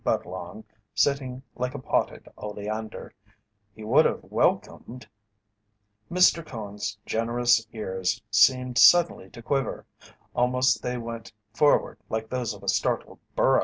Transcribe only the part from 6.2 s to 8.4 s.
Cone's generous ears